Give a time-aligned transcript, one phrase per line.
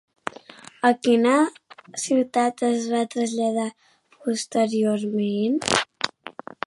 [0.87, 1.33] A quina
[2.05, 3.67] ciutat es va traslladar
[4.25, 5.61] posteriorment?